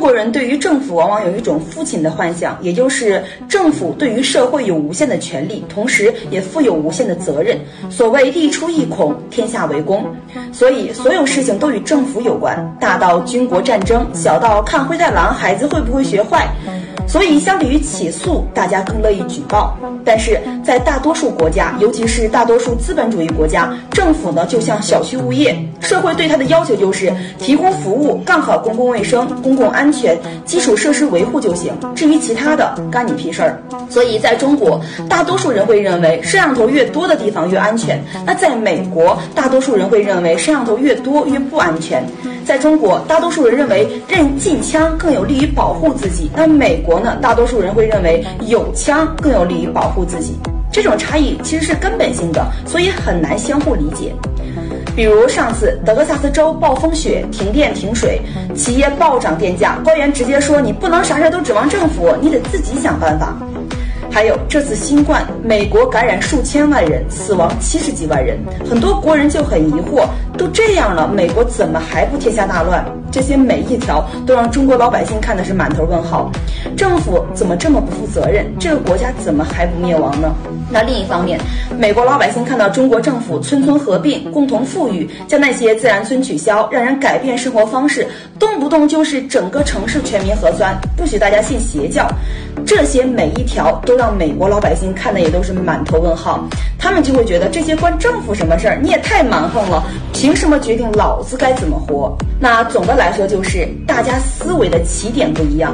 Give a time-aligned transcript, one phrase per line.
[0.00, 7.58] 国人对于政府往往有一种父亲的幻想，也就是政府对于社会有无限的权利，同时也负有无限的责任。
[7.90, 10.04] 所谓地出一孔，天下为公，
[10.52, 16.48] 所以所有事情都与政府有关，大到军国战争，小到看灰太狼孩子会不会学坏。
[17.10, 19.76] 所以，相比于起诉，大家更乐意举报。
[20.04, 31.72] 但是在大多数国家，尤其是大多数资本主义国家，政府呢就像小区物业，社会对它的要求就是提供服务，干好公共卫生、公共安全、基础设施维护就行。
[31.96, 33.60] 至于其他的，干你屁事儿。
[33.88, 38.00] 所以，在中国，大多数人会认为摄像头越多的地方越安全。
[38.24, 42.06] 那在美国，大多数人会认为摄像头越多越不安全。
[42.44, 46.30] 在中国，大多数人认为认禁枪更有利于保护自己。
[46.36, 46.99] 那美国？
[47.00, 50.38] 呢，大多数人会认为有枪更有利于保护自己，
[50.72, 54.14] 这种差异其实是根本性的，所以很难相互理解。
[54.96, 58.20] 比如上次德克萨斯州暴风雪，停电停水，
[58.54, 63.34] 企业暴涨电价，官员直接说你不能啥事都指望政府，你得自己想办法。
[64.10, 72.84] 还有这次新冠，美国感染数千万人，死亡七十几万人，很多国人就很疑惑，都这样了，美国怎么还不天下大乱？
[73.12, 76.30] 这些每一条都让中国老百姓看的是满头问号，
[76.76, 78.46] 政府怎么这么不负责任？
[78.58, 80.32] 这个国家怎么还不灭亡呢？
[80.70, 81.38] 那另一方面，
[81.76, 88.06] 美国老百姓看到中国政府村村合并，共同富裕，将那些自然村取消，让人改变生活方式，
[88.38, 92.08] 动不动就是整个城市全民核酸，不许大家信邪教。
[92.64, 96.42] 这些每一条都让美国老百姓看的也都是满头问号，
[96.78, 98.78] 他们就会觉得这些关政府什么事儿？
[98.82, 99.84] 你也太蛮横了，
[100.14, 102.16] 凭什么决定老子该怎么活？
[102.40, 105.68] 那总的来说就是大家思维的起点不一样。